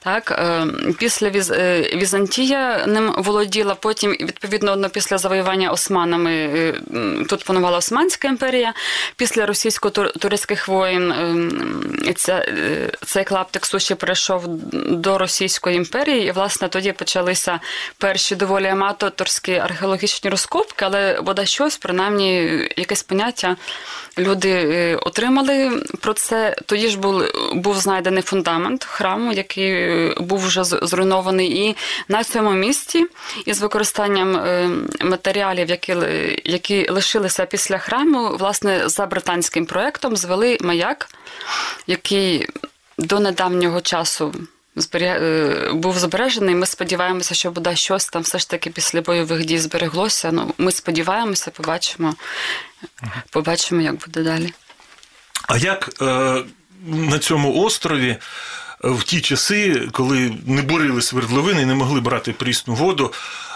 Так, 0.00 0.30
е, 0.30 0.66
після 0.98 1.26
е, 1.50 1.90
Візантія 1.94 2.86
ним 2.86 3.14
володіла, 3.18 3.74
потім, 3.74 4.10
відповідно, 4.10 4.90
після 4.90 5.18
завоювання 5.18 5.70
османами 5.70 6.32
е, 6.32 6.74
тут 7.28 7.44
панувала 7.44 7.78
Османська 7.78 8.28
імперія. 8.28 8.74
Після 9.16 9.46
російсько-турецьких 9.46 10.68
е, 12.38 12.90
цей 13.06 13.24
клаптик 13.24 13.66
суші 13.66 13.94
перейшов 13.94 14.44
до 14.72 15.18
Російської 15.18 15.76
імперії, 15.76 16.26
і, 16.26 16.30
власне, 16.30 16.68
тоді 16.68 16.92
почалися 16.92 17.60
перші 17.98 18.36
доволі 18.36 18.66
аматорські 18.66 19.52
археологічні 19.54 20.30
розкопки, 20.30 20.47
але 20.82 21.20
бодай 21.22 21.38
бодай 21.38 21.46
щось, 21.46 21.76
принаймні 21.76 22.32
якесь 22.76 23.02
поняття 23.02 23.56
люди 24.18 24.50
е, 24.50 24.96
отримали 24.96 25.82
про 26.00 26.14
це. 26.14 26.56
Тоді 26.66 26.88
ж 26.88 26.98
був, 26.98 27.22
був 27.54 27.78
знайдений 27.78 28.22
фундамент 28.22 28.84
храму, 28.84 29.32
який 29.32 29.70
е, 29.70 30.14
був 30.20 30.46
вже 30.46 30.64
зруйнований. 30.64 31.68
І 31.68 31.76
на 32.08 32.24
цьому 32.24 32.50
місці 32.50 33.06
із 33.46 33.60
використанням 33.60 34.36
е, 34.36 34.70
матеріалів, 35.00 35.70
які, 35.70 35.96
які 36.44 36.88
лишилися 36.90 37.46
після 37.46 37.78
храму, 37.78 38.36
власне, 38.36 38.88
за 38.88 39.06
британським 39.06 39.66
проектом 39.66 40.16
звели 40.16 40.58
маяк, 40.60 41.08
який 41.86 42.48
до 42.98 43.20
недавнього 43.20 43.80
часу 43.80 44.34
був 45.72 45.98
збережений. 45.98 46.54
Ми 46.54 46.66
сподіваємося, 46.66 47.34
що 47.34 47.50
буде 47.50 47.76
щось 47.76 48.06
там 48.06 48.22
все 48.22 48.38
ж 48.38 48.50
таки 48.50 48.70
після 48.70 49.00
бойових 49.00 49.44
дій 49.44 49.58
збереглося. 49.58 50.32
Ну, 50.32 50.54
ми 50.58 50.72
сподіваємося, 50.72 51.50
побачимо, 51.50 52.14
побачимо, 53.30 53.80
як 53.80 53.94
буде 53.94 54.22
далі. 54.22 54.52
А 55.48 55.56
як 55.56 55.90
е, 56.02 56.42
на 56.86 57.18
цьому 57.18 57.62
острові 57.62 58.08
е, 58.10 58.18
в 58.80 59.02
ті 59.02 59.20
часи, 59.20 59.88
коли 59.92 60.32
не 60.46 60.62
бурили 60.62 61.02
свердловини 61.02 61.66
не 61.66 61.74
могли 61.74 62.00
брати 62.00 62.32
прісну 62.32 62.74
воду, 62.74 63.12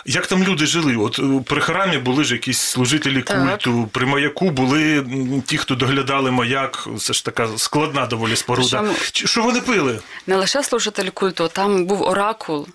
як 0.06 0.26
там 0.26 0.44
люди 0.44 0.66
жили? 0.66 0.96
От 0.96 1.18
е, 1.18 1.22
при 1.46 1.60
храмі 1.60 1.98
були 1.98 2.24
ж 2.24 2.34
якісь 2.34 2.58
служителі 2.58 3.22
Так. 3.22 3.50
культу, 3.50 3.88
при 3.92 4.06
маяку 4.06 4.50
були 4.50 5.06
ті, 5.46 5.58
хто 5.58 5.74
доглядали 5.74 6.30
маяк. 6.30 6.88
Це 6.98 7.12
ж 7.12 7.24
така 7.24 7.48
складна 7.56 8.06
доволі 8.06 8.36
споруда. 8.36 8.80
Причому- 8.82 9.28
Що 9.28 9.42
вони 9.42 9.60
пили? 9.60 9.98
Не 10.26 10.36
лише 10.36 10.62
служитель 10.62 11.08
культу, 11.08 11.50
там 11.52 11.84
був 11.86 12.02
оракул. 12.02 12.66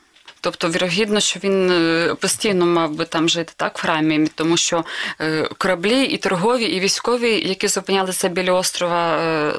Тобто, 0.48 0.70
вірогідно, 0.70 1.20
що 1.20 1.40
він 1.44 1.72
е, 1.72 2.16
постійно 2.22 2.66
мав 2.66 2.92
би 2.92 3.06
там 3.06 3.30
жити 3.30 3.54
так 3.56 3.78
в 3.78 3.82
храмі, 3.82 4.28
тому 4.36 4.58
що 4.58 4.84
е, 5.22 5.50
кораблі 5.58 6.04
і 6.04 6.18
торгові, 6.18 6.64
і 6.64 6.80
військові, 6.80 7.48
які 7.48 7.68
зупинялися 7.68 8.30
біля 8.30 8.52
острова, 8.52 9.18
е, 9.18 9.54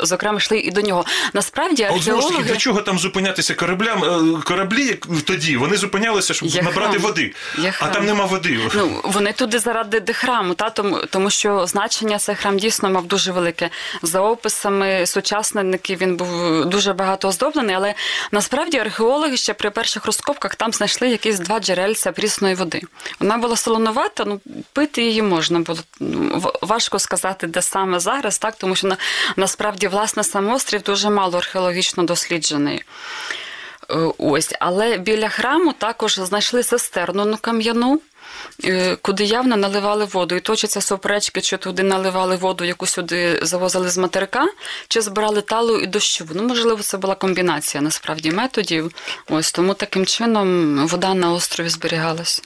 зокрема, 0.00 0.38
йшли 0.38 0.58
і 0.58 0.70
до 0.70 0.80
нього. 0.80 1.04
Насправді 1.32 1.82
А 1.82 1.90
от 1.90 2.02
знову 2.02 2.22
ж 2.22 2.28
таки, 2.28 2.42
для 2.42 2.56
чого 2.56 2.82
там 2.82 2.98
зупинятися 2.98 3.54
кораблям? 3.54 4.42
Кораблі 4.44 4.98
тоді 5.26 5.56
вони 5.56 5.76
зупинялися, 5.76 6.34
щоб 6.34 6.48
Є 6.48 6.62
набрати 6.62 6.90
храм. 6.90 7.02
води, 7.02 7.34
Є 7.58 7.68
а 7.68 7.72
храм. 7.72 7.92
там 7.92 8.06
нема 8.06 8.24
води. 8.24 8.58
Ну, 8.74 9.00
вони 9.04 9.32
туди 9.32 9.58
заради 9.58 10.00
де 10.00 10.12
храму, 10.12 10.54
та 10.54 10.70
тому, 10.70 10.98
тому 11.10 11.30
що 11.30 11.66
значення 11.66 12.18
цей 12.18 12.34
храм 12.34 12.58
дійсно 12.58 12.90
мав 12.90 13.06
дуже 13.06 13.32
велике. 13.32 13.70
За 14.02 14.20
описами 14.20 15.06
сучасників 15.06 15.98
він 16.00 16.16
був 16.16 16.64
дуже 16.66 16.92
багато 16.92 17.28
оздоблений, 17.28 17.76
але 17.76 17.94
насправді 18.32 18.78
археологи 18.78 19.36
ще 19.36 19.54
при 19.54 19.70
перших 19.70 19.97
розкопках 20.06 20.54
там 20.54 20.72
знайшли 20.72 21.08
якісь 21.08 21.38
два 21.38 21.60
джерельця 21.60 22.12
прісної 22.12 22.54
води. 22.54 22.82
Вона 23.20 23.38
була 23.38 23.56
солонувата, 23.56 24.24
ну 24.24 24.40
пити 24.72 25.02
її 25.02 25.22
можна 25.22 25.60
було. 25.60 25.78
Ну, 26.00 26.52
Важко 26.62 26.98
сказати, 26.98 27.46
де 27.46 27.62
саме 27.62 28.00
зараз, 28.00 28.38
так 28.38 28.54
тому 28.56 28.76
що 28.76 28.88
на, 28.88 28.96
насправді 29.36 29.88
власне 29.88 30.24
сам 30.24 30.50
острів 30.50 30.82
дуже 30.82 31.10
мало 31.10 31.38
археологічно 31.38 32.02
досліджений. 32.02 32.82
Е, 33.90 33.94
Ось, 34.18 34.54
але 34.60 34.98
біля 34.98 35.28
храму 35.28 35.72
також 35.72 36.14
знайшли 36.14 36.62
цистерну 36.62 37.24
ну, 37.24 37.36
кам'яну, 37.40 38.00
куди 39.02 39.24
явно 39.24 39.56
наливали 39.56 40.04
воду. 40.04 40.34
І 40.34 40.40
точаться 40.40 40.80
суперечки, 40.80 41.40
чи 41.40 41.56
туди 41.56 41.82
наливали 41.82 42.36
воду, 42.36 42.64
яку 42.64 42.86
сюди 42.86 43.38
завозили 43.42 43.90
з 43.90 43.98
материка, 43.98 44.46
чи 44.88 45.00
збирали 45.00 45.40
талу 45.40 45.78
і 45.78 45.86
дощу. 45.86 46.28
Ну, 46.34 46.42
можливо, 46.42 46.82
це 46.82 46.98
була 46.98 47.14
комбінація 47.14 47.82
насправді 47.82 48.30
методів. 48.30 48.92
Ось 49.28 49.52
тому 49.52 49.74
таким 49.74 50.06
чином 50.06 50.78
вода 50.86 51.14
на 51.14 51.32
острові 51.32 51.68
зберігалася. 51.68 52.42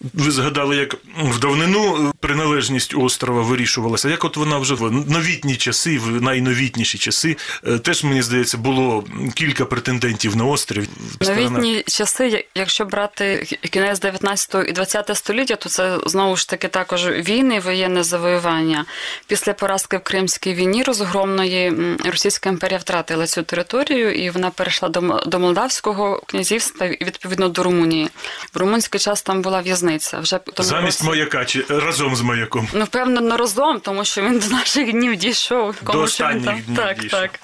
Ви 0.00 0.30
згадали, 0.30 0.76
як 0.76 0.96
в 1.22 1.38
давнину 1.38 2.08
е, 2.08 2.12
приналежність 2.20 2.94
острова 2.94 3.42
вирішувалася. 3.42 4.08
Як 4.08 4.24
от 4.24 4.36
вона 4.36 4.58
вже 4.58 4.74
в 4.74 5.10
новітні 5.10 5.56
часи, 5.56 5.98
в 5.98 6.22
найновітніші 6.22 6.98
часи, 6.98 7.36
е, 7.66 7.78
теж 7.78 8.04
мені 8.04 8.22
здається, 8.22 8.58
було 8.58 9.04
кілька 9.34 9.64
претендентів 9.64 10.36
на 10.36 10.44
острів. 10.44 10.88
Новітні 11.20 11.82
часи, 11.86 12.44
якщо 12.54 12.84
брати 12.84 13.46
кінець 13.70 14.00
19 14.00 14.68
і 14.68 14.72
20 14.72 15.10
століття, 15.16 15.56
то 15.56 15.68
це 15.68 15.98
знову 16.06 16.36
ж 16.36 16.48
таки 16.48 16.68
також 16.68 17.06
війни, 17.06 17.60
воєнне 17.60 18.02
завоювання. 18.02 18.84
Після 19.26 19.52
поразки 19.52 19.96
в 19.96 20.00
Кримській 20.00 20.54
війні 20.54 20.82
розгромної 20.82 21.72
Російська 22.04 22.48
імперія 22.48 22.78
втратила 22.78 23.26
цю 23.26 23.42
територію, 23.42 24.14
і 24.14 24.30
вона 24.30 24.50
перейшла 24.50 24.88
до, 24.88 25.38
Молдавського 25.38 26.22
князівства 26.26 26.86
і 26.86 27.04
відповідно 27.04 27.48
до 27.48 27.62
Румунії. 27.62 28.08
В 28.54 28.58
румунський 28.58 29.00
час 29.00 29.22
там 29.22 29.42
була 29.42 29.62
в'язниця. 29.84 30.18
Вже 30.20 30.38
тому 30.38 30.68
Замість 30.68 31.00
році- 31.00 31.10
маяка 31.10 31.44
чи 31.44 31.64
разом 31.68 32.16
з 32.16 32.20
маяком. 32.20 32.68
Ну, 32.72 32.86
певно, 32.86 33.20
не 33.20 33.36
разом, 33.36 33.80
тому 33.80 34.04
що 34.04 34.22
він 34.22 34.38
до 34.38 34.46
наших 34.46 34.92
днів 34.92 35.16
дійшов. 35.16 35.76
До 35.92 36.00
останніх 36.00 36.36
він 36.36 36.44
там- 36.44 36.60
днів 36.62 36.76
так, 36.76 36.98
дійшов. 37.00 37.20
Так, 37.20 37.40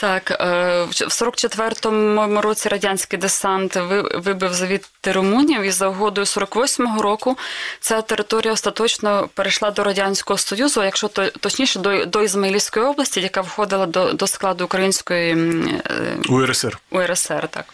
так. 0.00 0.30
Е, 0.30 0.84
В 0.84 0.90
44-му 0.90 2.40
році 2.40 2.68
радянський 2.68 3.18
десант 3.18 3.76
вибив 4.14 4.54
звідти 4.54 5.12
румунів, 5.12 5.62
і 5.62 5.70
за 5.70 5.88
угодою 5.88 6.24
48-го 6.24 7.02
року 7.02 7.38
ця 7.80 8.02
територія 8.02 8.52
остаточно 8.52 9.28
перейшла 9.34 9.70
до 9.70 9.84
Радянського 9.84 10.38
Союзу, 10.38 10.82
якщо 10.82 11.08
то, 11.08 11.26
точніше, 11.26 11.78
до, 11.78 12.04
до 12.04 12.22
Ізмаїльської 12.22 12.86
області, 12.86 13.20
яка 13.20 13.40
входила 13.40 13.86
до, 13.86 14.12
до 14.12 14.26
складу 14.26 14.64
української 14.64 15.32
е, 15.32 16.16
УРСР. 16.28 16.78
УРСР, 16.90 17.48
так. 17.48 17.64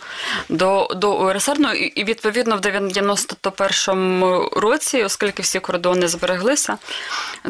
До, 0.48 0.90
до 0.96 1.12
УРСР, 1.12 1.56
ну 1.58 1.72
і 1.72 2.04
відповідно 2.04 2.56
в 2.56 2.60
91-му 2.60 4.48
році, 4.56 5.02
оскільки 5.02 5.42
всі 5.42 5.60
кордони 5.60 6.08
збереглися, 6.08 6.78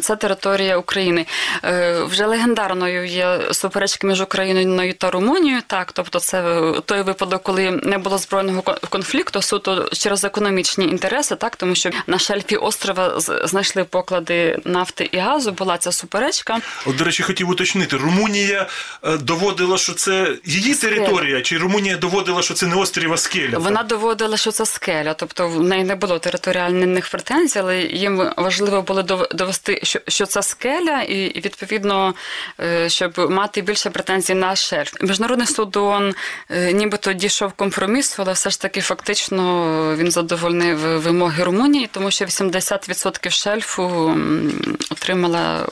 це 0.00 0.16
територія 0.16 0.76
України. 0.76 1.26
Е, 1.64 2.02
Вже 2.02 2.26
легендарною 2.26 3.06
є 3.06 3.40
суперечки 3.52 4.06
між 4.06 4.20
Україною 4.20 4.63
та 4.98 5.10
Румунією, 5.10 5.62
так, 5.66 5.92
тобто 5.92 6.20
це 6.20 6.42
е, 6.42 6.80
той 6.84 7.02
випадок, 7.02 7.42
коли 7.42 7.70
не 7.70 7.98
було 7.98 8.18
збройного 8.18 8.60
кон- 8.62 8.88
конфлікту, 8.88 9.42
суто 9.42 9.88
через 9.92 10.24
економічні 10.24 10.84
інтереси, 10.84 11.36
так, 11.36 11.56
тому 11.56 11.74
що 11.74 11.90
на 12.06 12.18
шельфі 12.18 12.56
острова 12.56 13.20
знайшли 13.20 13.84
поклади 13.84 14.58
нафти 14.64 15.08
і 15.12 15.18
газу, 15.18 15.52
була 15.52 15.78
ця 15.78 15.92
суперечка. 15.92 16.60
От, 16.86 16.96
до 16.96 17.04
речі, 17.04 17.22
хотів 17.22 17.48
уточнити, 17.48 17.96
Румунія 17.96 18.66
е, 19.04 19.16
доводила, 19.16 19.78
що 19.78 19.92
це 19.92 20.36
її 20.44 20.74
Скеля. 20.74 20.94
територія, 20.94 21.42
чи 21.42 21.58
Румунія 21.58 21.96
доводила, 21.96 22.42
що 22.42 22.54
це 22.54 22.66
не 22.66 22.76
острів, 22.76 23.12
а 23.12 23.16
скеля? 23.16 23.58
Вона 23.58 23.82
доводила, 23.82 24.36
що 24.36 24.50
це 24.50 24.66
скеля, 24.66 25.14
тобто 25.14 25.48
в 25.48 25.62
неї 25.62 25.84
не 25.84 25.94
було 25.94 26.18
територіальних 26.18 27.10
претензій, 27.10 27.58
але 27.58 27.82
їм 27.82 28.30
важливо 28.36 28.82
було 28.82 29.02
довести, 29.32 29.80
що, 30.08 30.26
це 30.26 30.42
скеля, 30.42 31.02
і 31.02 31.24
і, 31.24 31.40
відповідно, 31.40 32.14
е, 32.60 32.88
щоб 32.88 33.30
мати 33.30 33.60
більше 33.62 33.90
претензій 33.90 34.34
на 34.34 34.53
шельф. 34.56 34.92
Міжнародний 35.00 35.46
суд 35.46 35.76
ООН 35.76 36.14
е, 36.50 36.72
нібито 36.72 37.12
дійшов 37.12 37.52
компромісу, 37.52 38.22
але 38.22 38.32
все 38.32 38.50
ж 38.50 38.60
таки 38.60 38.80
фактично 38.80 39.96
він 39.96 40.10
задовольнив 40.10 40.78
вимоги 40.78 41.44
Румунії, 41.44 41.88
тому 41.92 42.10
що 42.10 42.24
80% 42.24 43.30
шельфу 43.30 44.16
отримала 44.90 45.66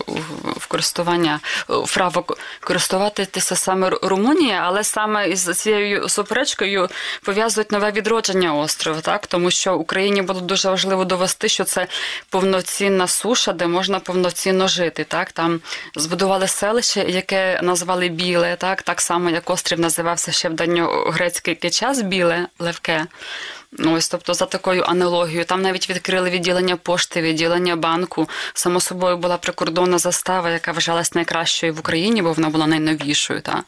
в 0.57 0.67
користування 0.67 1.41
е, 1.71 1.75
право 1.95 2.25
користуватися 2.61 3.57
саме 3.57 3.91
Румунія, 4.03 4.63
але 4.65 4.85
саме 4.85 5.29
із 5.29 5.45
цією 5.45 6.09
суперечкою 6.09 6.89
пов'язують 7.23 7.73
нове 7.73 7.91
відродження 7.91 8.55
острова, 8.55 9.01
так 9.01 9.27
тому 9.27 9.51
що 9.51 9.77
Україні 9.77 10.23
було 10.23 10.41
дуже 10.41 10.71
важливо 10.71 11.05
довести, 11.05 11.49
що 11.49 11.65
це 11.65 11.87
повноцінна 12.31 13.09
суша, 13.09 13.53
де 13.53 13.67
можна 13.67 14.01
повноцінно 14.01 14.69
жити. 14.69 15.05
Так 15.05 15.33
там 15.33 15.61
збудували 15.97 16.49
селище, 16.49 17.05
яке 17.09 17.61
назвали 17.63 18.09
Біле, 18.09 18.57
так 18.57 18.72
так 18.81 19.01
само 19.01 19.31
як 19.31 19.51
острів 19.51 19.81
називався 19.81 20.33
ще 20.33 20.49
в 20.49 20.55
давньогрецький 20.55 21.55
час 21.71 22.03
Біле 22.03 22.47
Левке. 22.59 23.07
Ну, 23.79 23.93
Ось, 23.95 24.09
тобто, 24.09 24.35
за 24.35 24.47
такою 24.47 24.83
аналогією, 24.83 25.45
там 25.45 25.63
навіть 25.63 25.91
відкрили 25.91 26.31
відділення 26.31 26.77
пошти, 26.77 27.23
відділення 27.23 27.77
банку. 27.77 28.29
Само 28.55 28.81
собою 28.81 29.17
була 29.17 29.37
прикордонна 29.37 29.99
застава, 29.99 30.51
яка 30.51 30.73
вважалась 30.73 31.15
найкращою 31.15 31.75
в 31.75 31.79
Україні, 31.79 32.23
бо 32.23 32.33
вона 32.33 32.49
була 32.49 32.67
найновішою. 32.67 33.41
Та, 33.41 33.63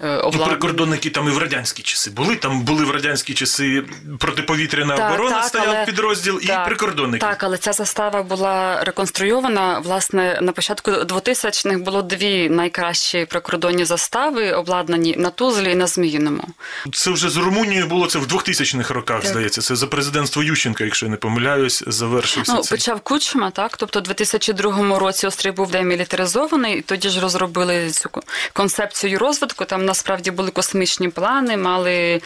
е, 0.00 0.22
Ну, 0.34 0.44
прикордонники 0.46 1.10
там 1.10 1.28
і 1.28 1.30
в 1.30 1.38
радянські 1.38 1.82
часи 1.82 2.10
були. 2.10 2.36
Там 2.36 2.60
були 2.60 2.84
в 2.84 2.90
радянські 2.90 3.34
часи 3.34 3.84
протиповітряна 4.18 4.96
Так, 4.96 5.12
оборона, 5.12 5.36
так, 5.36 5.44
стояв 5.48 5.68
але- 5.68 5.84
підрозділ, 5.86 6.40
і 6.42 6.50
прикордонники. 6.66 7.26
Так, 7.26 7.42
але 7.44 7.58
ця 7.58 7.72
застава 7.72 8.22
була 8.22 8.84
реконструйована. 8.84 9.78
Власне, 9.78 10.38
на 10.42 10.52
початку 10.52 10.90
2000-х 10.90 11.78
було 11.78 12.02
дві 12.02 12.48
найкращі 12.48 13.26
прикордонні 13.30 13.84
застави, 13.84 14.52
обладнані 14.52 15.14
на 15.18 15.30
Тузлі 15.30 15.70
і 15.72 15.74
на 15.74 15.86
Зміїному. 15.86 16.44
Це 16.92 17.10
вже 17.10 17.30
з 17.30 17.36
Румунією 17.36 17.86
було 17.86 18.06
це 18.06 18.18
в 18.18 18.26
2000-х 18.26 18.94
роках, 18.94 19.22
Так, 19.22 19.32
здається. 19.42 19.60
Це 19.60 19.76
за 19.76 19.86
президентство 19.86 20.42
Ющенка, 20.42 20.84
якщо 20.84 21.06
я 21.06 21.10
не 21.10 21.16
помиляюсь, 21.16 21.84
завершився 21.86 22.52
Ну, 22.54 22.60
цей. 22.62 22.78
почав 22.78 23.00
Кучма, 23.00 23.50
так. 23.50 23.76
Тобто, 23.76 23.98
у 23.98 24.02
2002 24.02 24.98
році 24.98 25.26
острів 25.26 25.54
був 25.54 25.70
демілітаризований, 25.70 26.78
і 26.78 26.80
тоді 26.80 27.08
ж 27.08 27.20
розробили 27.20 27.90
цю 27.90 28.10
концепцію 28.52 29.18
розвитку. 29.18 29.64
Там 29.64 29.84
насправді 29.84 30.30
були 30.30 30.50
космічні 30.50 31.08
плани, 31.08 31.56
мали 31.56 31.92
е, 31.92 32.20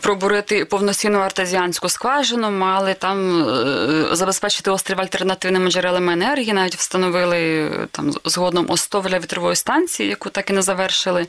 пробурити 0.00 0.64
повноцінну 0.64 1.18
артезіанську 1.18 1.88
скважину, 1.88 2.50
мали 2.50 2.94
там 2.94 3.48
е, 3.48 4.08
забезпечити 4.16 4.70
острів 4.70 5.00
альтернативними 5.00 5.70
джерелами 5.70 6.12
енергії. 6.12 6.52
Навіть 6.52 6.76
встановили 6.76 7.38
е, 7.38 7.86
там 7.90 8.12
згодом 8.24 8.66
остов 8.70 9.06
для 9.08 9.18
вітрової 9.18 9.56
станції, 9.56 10.08
яку 10.08 10.28
так 10.30 10.50
і 10.50 10.52
не 10.52 10.62
завершили. 10.62 11.26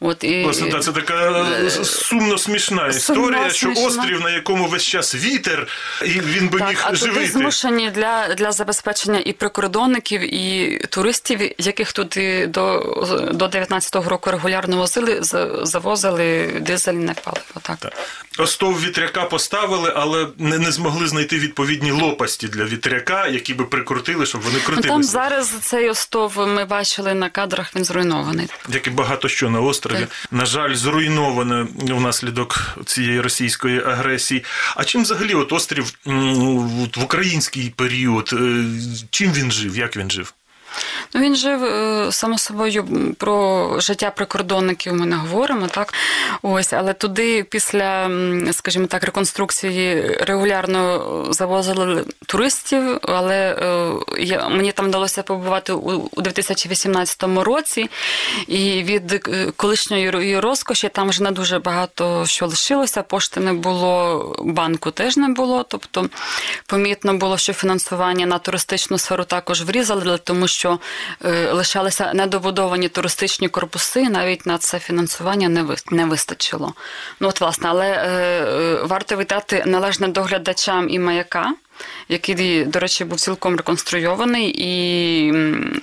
От 0.00 0.24
і 0.24 0.42
Власне, 0.44 0.70
так, 0.70 0.82
це 0.82 0.92
така 0.92 1.44
е, 1.64 1.70
сумно 1.70 2.38
смішна 2.38 2.86
історія, 2.86 3.50
що 3.50 3.72
острів, 3.76 4.20
на 4.20 4.30
якому 4.30 4.66
весь 4.66 4.82
час 4.82 5.14
вітер, 5.14 5.66
і 6.02 6.08
він 6.08 6.48
би 6.48 6.58
Так, 6.58 6.68
міг 6.68 6.82
а 6.84 6.92
туди 6.92 7.26
змушені 7.26 7.90
для, 7.90 8.34
для 8.34 8.52
забезпечення 8.52 9.20
і 9.24 9.32
прикордонників, 9.32 10.34
і 10.34 10.78
туристів, 10.90 11.40
яких 11.58 11.92
туди 11.92 12.46
до, 12.46 12.80
до 13.34 13.44
19-го 13.46 14.10
року 14.10 14.30
регулярно 14.30 14.76
возили, 14.76 15.18
завозили 15.62 16.46
дизельне 16.60 17.14
паливо. 17.24 17.60
Так. 17.62 17.76
Так. 17.78 17.92
Остов 18.38 18.80
вітряка 18.82 19.24
поставили, 19.24 19.92
але 19.96 20.26
не, 20.38 20.58
не 20.58 20.72
змогли 20.72 21.08
знайти 21.08 21.38
відповідні 21.38 21.90
лопасті 21.90 22.48
для 22.48 22.64
вітряка, 22.64 23.26
які 23.26 23.54
би 23.54 23.64
прикрутили, 23.64 24.26
щоб 24.26 24.40
вони 24.40 24.56
Ну, 24.58 24.64
крутилися. 24.66 24.88
там 24.88 25.02
зараз 25.02 25.48
цей 25.62 25.90
остов 25.90 26.48
ми 26.48 26.64
бачили 26.64 27.14
на 27.14 27.28
кадрах, 27.30 27.76
він 27.76 27.84
зруйнований. 27.84 28.48
Як 28.68 28.86
і 28.86 28.90
багато 28.90 29.28
що 29.28 29.50
на 29.50 29.60
острові, 29.60 29.87
Так. 29.94 30.08
на 30.30 30.46
жаль, 30.46 30.74
зруйноване 30.74 31.66
внаслідок 31.74 32.78
цієї 32.84 33.20
російської 33.20 33.82
агресії. 33.84 34.44
А 34.76 34.84
чим 34.84 35.02
взагалі 35.02 35.34
от 35.34 35.52
острів 35.52 35.92
в 36.04 37.02
український 37.04 37.70
період? 37.76 38.30
е, 38.32 38.64
Чим 39.10 39.32
він 39.32 39.52
жив? 39.52 39.76
Як 39.76 39.96
він 39.96 40.10
жив? 40.10 40.34
Ну, 41.14 41.20
він 41.20 41.36
жив 41.36 41.64
е, 41.64 42.12
само 42.12 42.38
собою 42.38 42.84
про 43.18 43.74
життя 43.80 44.10
прикордонників. 44.10 44.94
Ми 44.94 45.06
не 45.06 45.16
говоримо, 45.16 45.66
так 45.66 45.94
ось, 46.42 46.72
але 46.72 46.92
туди 46.92 47.44
після, 47.44 48.10
скажімо 48.52 48.86
так, 48.86 49.04
реконструкції 49.04 50.02
регулярно 50.20 51.26
завозили 51.30 52.04
туристів. 52.26 52.98
Але 53.02 53.34
е, 53.36 53.92
я, 54.18 54.48
мені 54.48 54.72
там 54.72 54.86
вдалося 54.86 55.22
побувати 55.22 55.72
у, 55.72 56.08
у 56.12 56.20
2018 56.20 57.22
році, 57.22 57.90
і 58.46 58.82
від 58.82 59.12
е, 59.12 59.52
колишньої 59.56 60.38
розкоші 60.40 60.88
там 60.88 61.08
вже 61.08 61.22
не 61.22 61.30
дуже 61.30 61.58
багато 61.58 62.26
що 62.26 62.46
лишилося. 62.46 63.02
Пошти 63.02 63.40
не 63.40 63.52
було, 63.52 64.36
банку 64.44 64.90
теж 64.90 65.16
не 65.16 65.28
було. 65.28 65.62
Тобто 65.62 66.08
помітно 66.66 67.14
було, 67.14 67.38
що 67.38 67.52
фінансування 67.52 68.26
на 68.26 68.38
туристичну 68.38 68.98
сферу 68.98 69.24
також 69.24 69.62
врізали, 69.62 70.18
тому 70.18 70.48
що 70.48 70.67
е, 71.24 71.52
лишалися 71.52 72.12
недобудовані 72.14 72.88
туристичні 72.88 73.48
корпуси, 73.48 74.08
навіть 74.08 74.46
на 74.46 74.58
це 74.58 74.78
фінансування 74.78 75.64
не 75.90 76.04
вистачило. 76.04 76.74
Ну 77.20 77.28
от 77.28 77.40
власне, 77.40 77.68
але 77.68 77.86
е, 77.86 78.08
е, 78.08 78.82
варто 78.82 79.16
вітати 79.16 79.64
належне 79.66 80.08
доглядачам 80.08 80.90
і 80.90 80.98
маяка. 80.98 81.54
Який, 82.08 82.64
до 82.64 82.78
речі, 82.78 83.04
був 83.04 83.20
цілком 83.20 83.56
реконструйований, 83.56 84.54
і, 84.56 85.26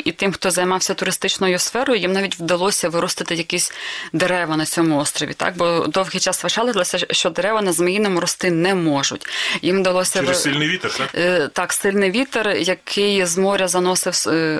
і 0.05 0.11
тим, 0.11 0.31
хто 0.31 0.51
займався 0.51 0.93
туристичною 0.93 1.59
сферою, 1.59 1.99
їм 1.99 2.13
навіть 2.13 2.35
вдалося 2.39 2.89
виростити 2.89 3.35
якісь 3.35 3.73
дерева 4.13 4.57
на 4.57 4.65
цьому 4.65 4.97
острові. 4.97 5.33
Так, 5.33 5.57
бо 5.57 5.85
довгий 5.87 6.19
час 6.19 6.43
вважалося, 6.43 6.97
що 7.11 7.29
дерева 7.29 7.61
на 7.61 7.73
зміїному 7.73 8.19
рости 8.19 8.51
не 8.51 8.75
можуть. 8.75 9.27
Їм 9.61 9.79
вдалося 9.79 10.19
Через 10.19 10.41
сильний 10.41 10.67
вітер, 10.69 10.93
так? 10.97 11.09
Е, 11.15 11.49
Так, 11.53 11.73
сильний 11.73 12.11
вітер, 12.11 12.49
який 12.49 13.25
з 13.25 13.37
моря 13.37 13.67
заносив 13.67 14.13
е, 14.27 14.59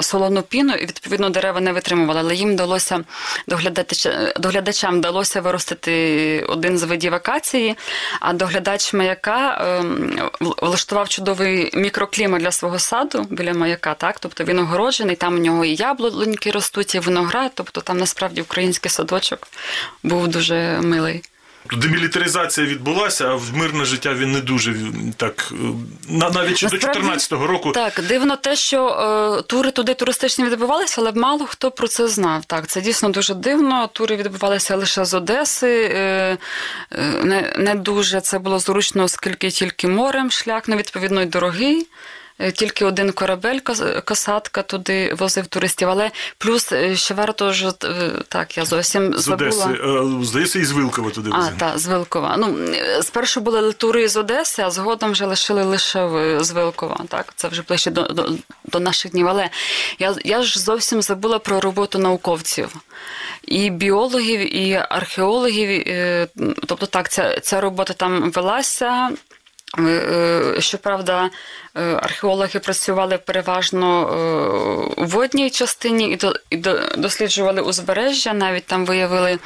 солону 0.00 0.42
піну, 0.42 0.74
і 0.74 0.86
відповідно 0.86 1.30
дерева 1.30 1.60
не 1.60 1.72
витримували. 1.72 2.20
Але 2.20 2.34
їм 2.34 2.52
вдалося 2.52 3.04
доглядати 3.46 3.96
доглядачам 4.40 4.98
вдалося 4.98 5.40
виростити 5.40 6.44
один 6.48 6.78
з 6.78 6.82
видів 6.82 7.14
акації, 7.14 7.76
а 8.20 8.32
доглядач 8.32 8.94
маяка 8.94 9.58
ем, 9.80 10.30
влаштував 10.62 11.08
чудовий 11.08 11.70
мікроклімат 11.74 12.42
для 12.42 12.52
свого 12.52 12.78
саду 12.78 13.26
біля 13.30 13.54
маяка. 13.54 13.94
Так, 13.94 14.18
тобто 14.20 14.44
він 14.44 14.58
огороджений, 14.58 15.16
там 15.16 15.34
у 15.34 15.38
нього 15.38 15.64
і 15.64 15.74
яблуньки 15.74 16.50
ростуть, 16.50 16.94
і 16.94 16.98
виноград. 16.98 17.52
Тобто 17.54 17.80
там 17.80 17.98
насправді 17.98 18.42
український 18.42 18.90
садочок 18.90 19.48
був 20.02 20.28
дуже 20.28 20.80
милий. 20.82 21.22
Демілітаризація 21.76 22.66
відбулася, 22.66 23.28
а 23.28 23.34
в 23.34 23.56
мирне 23.56 23.84
життя 23.84 24.14
він 24.14 24.32
не 24.32 24.40
дуже 24.40 24.74
так. 25.16 25.52
Навіть 26.08 26.56
ще 26.56 26.68
до 26.68 26.76
Насправді, 26.76 27.00
14-го 27.00 27.46
року 27.46 27.72
Так, 27.72 28.00
дивно 28.08 28.36
те, 28.36 28.56
що 28.56 28.86
е, 28.88 29.42
тури 29.42 29.70
туди 29.70 29.94
туристичні 29.94 30.44
відбувалися, 30.44 30.94
але 30.98 31.12
мало 31.12 31.46
хто 31.46 31.70
про 31.70 31.88
це 31.88 32.08
знав. 32.08 32.44
Так, 32.44 32.66
це 32.66 32.80
дійсно 32.80 33.08
дуже 33.08 33.34
дивно. 33.34 33.86
Тури 33.92 34.16
відбувалися 34.16 34.76
лише 34.76 35.04
з 35.04 35.14
Одеси. 35.14 35.90
Е, 35.94 36.38
е, 36.92 37.04
не, 37.24 37.54
не 37.58 37.74
дуже 37.74 38.20
це 38.20 38.38
було 38.38 38.58
зручно, 38.58 39.04
оскільки 39.04 39.50
тільки 39.50 39.88
морем 39.88 40.30
шлях, 40.30 40.62
ну, 40.66 40.76
відповідно, 40.76 41.22
й 41.22 41.26
дорогий. 41.26 41.86
Е, 42.40 42.52
Тільки 42.52 42.84
один 42.84 43.12
корабель 43.12 43.58
кос- 43.64 44.02
косатка 44.04 44.62
туди 44.62 45.14
возив 45.14 45.46
туристів, 45.46 45.88
але 45.88 46.10
плюс 46.38 46.72
е, 46.72 46.96
ще 46.96 47.14
варто 47.14 47.52
ж 47.52 47.72
е, 47.84 48.10
так, 48.28 48.58
я 48.58 48.64
зовсім 48.64 49.18
з 49.18 49.20
забула. 49.22 49.48
Одеси, 49.48 49.68
е, 50.20 50.24
здається, 50.24 50.58
із 50.58 50.72
Вилкова 50.72 51.10
туди 51.10 51.30
А, 51.32 51.36
возили. 51.36 51.56
так, 51.58 51.78
з 51.78 51.86
Вилкова. 51.86 52.36
Ну, 52.38 52.58
спершу 53.02 53.40
були 53.40 53.72
тури 53.72 54.08
з 54.08 54.16
Одеси, 54.16 54.62
а 54.62 54.70
згодом 54.70 55.12
вже 55.12 55.26
лишили 55.26 55.62
лише 55.62 56.08
з 56.40 56.50
Вилкова. 56.50 57.00
Так, 57.08 57.32
це 57.36 57.48
вже 57.48 57.62
ближче 57.62 57.90
до, 57.90 58.02
до, 58.02 58.30
до 58.64 58.80
наших 58.80 59.10
днів. 59.12 59.28
Але 59.28 59.50
я, 59.98 60.14
я 60.24 60.42
ж 60.42 60.60
зовсім 60.60 61.02
забула 61.02 61.38
про 61.38 61.60
роботу 61.60 61.98
науковців. 61.98 62.76
І 63.44 63.70
біологів, 63.70 64.56
і 64.56 64.74
археологів. 64.88 65.84
Тобто 66.66 66.86
так, 66.86 67.08
ця, 67.08 67.40
ця 67.40 67.60
робота 67.60 67.92
там 67.92 68.30
велася. 68.30 69.10
Е, 69.78 69.82
е, 69.82 70.60
Щоправда, 70.60 71.30
е, 71.76 71.82
археологи 71.82 72.58
працювали 72.58 73.18
переважно 73.18 74.04
в 74.96 75.02
у 75.02 75.04
водній 75.04 75.50
частині 75.50 76.18
і 76.50 76.56
до- 76.56 76.88
досліджували 76.96 77.60
узбережжя, 77.62 78.32
навіть 78.32 78.66
там 78.66 78.86
виявили 78.86 79.38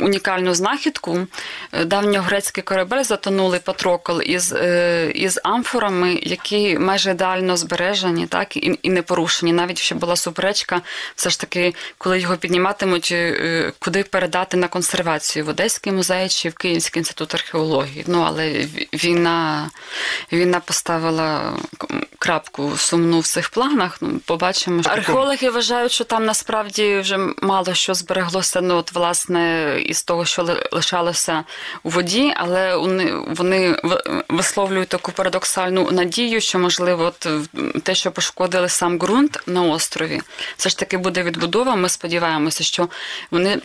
унікальну 0.00 0.54
знахідку. 0.54 1.26
Е, 1.72 1.84
Давньогрецький 1.84 2.62
корабель 2.62 3.02
затонули 3.02 3.58
Патрокол 3.58 4.22
із, 4.22 4.52
е, 4.52 5.10
із 5.14 5.40
амфорами, 5.44 6.20
які 6.22 6.78
майже 6.78 7.10
ідеально 7.10 7.56
збережені, 7.56 8.26
так 8.26 8.56
і, 8.56 8.78
і 8.82 8.90
не 8.90 9.02
порушені. 9.02 9.52
Навіть 9.52 9.78
ще 9.78 9.94
була 9.94 10.16
суперечка, 10.16 10.80
все 11.16 11.30
ж 11.30 11.40
таки, 11.40 11.74
коли 11.98 12.20
його 12.20 12.36
підніматимуть, 12.36 13.08
е, 13.12 13.72
куди 13.78 14.04
передати 14.04 14.56
на 14.56 14.68
консервацію 14.68 15.44
в 15.44 15.48
Одеський 15.48 15.92
музей 15.92 16.28
чи 16.28 16.48
в 16.48 16.54
Київський 16.54 17.00
інститут 17.00 17.34
археології. 17.34 18.04
Ну 18.06 18.24
але 18.26 18.66
війна, 18.92 19.70
війна 20.32 20.60
поставила 20.60 21.52
крапку 22.18 22.76
сумну 22.76 23.20
в 23.20 23.26
цих 23.26 23.50
планах. 23.50 23.98
Ну, 24.00 24.20
побачимо. 24.24 24.82
Археологи 24.84 25.50
вважають, 25.50 25.92
що 25.92 26.04
там 26.04 26.24
насправді 26.24 26.98
вже 26.98 27.18
мало 27.42 27.74
що 27.74 27.94
збереглося. 27.94 28.60
Ну, 28.60 28.76
от, 28.76 28.92
власне, 28.92 29.67
із 29.76 30.02
того, 30.02 30.24
що 30.24 30.58
лишалося 30.72 31.44
у 31.82 31.90
воді, 31.90 32.32
але 32.36 32.76
вони, 33.28 33.76
висловлюють 34.28 34.88
таку 34.88 35.12
парадоксальну 35.12 35.90
надію, 35.90 36.40
що 36.40 36.58
можливо, 36.58 37.04
от 37.04 37.28
те, 37.82 37.94
що 37.94 38.10
пошкодили 38.10 38.68
сам 38.68 38.98
ґрунт 38.98 39.38
на 39.46 39.62
острові, 39.62 40.20
все 40.56 40.68
ж 40.68 40.78
таки 40.78 40.96
буде 40.96 41.22
відбудова. 41.22 41.76
Ми 41.76 41.88
сподіваємося, 41.88 42.64
що 42.64 42.88
вони. 43.30 43.58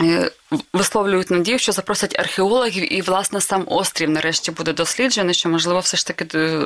Е, 0.00 0.30
Висловлюють 0.72 1.30
надію, 1.30 1.58
що 1.58 1.72
запросять 1.72 2.18
археологів, 2.18 2.92
і 2.92 3.02
власне 3.02 3.40
сам 3.40 3.64
острів 3.66 4.10
нарешті 4.10 4.50
буде 4.50 4.72
досліджений, 4.72 5.34
що 5.34 5.48
можливо 5.48 5.80
все 5.80 5.96
ж 5.96 6.06
таки 6.06 6.38
е, 6.38 6.58